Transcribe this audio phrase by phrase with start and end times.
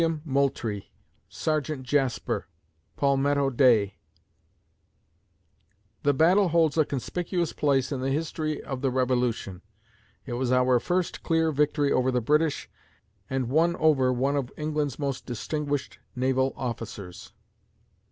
[0.01, 0.89] WILLIAM MOULTRIE;
[1.29, 2.47] SERGEANT JASPER;
[2.97, 3.97] "PALMETTO DAY"
[6.01, 9.61] The battle holds a conspicuous place in the history of the Revolution.
[10.25, 12.67] It was our first clear victory over the British,
[13.29, 17.31] and won over one of England's most distinguished naval officers.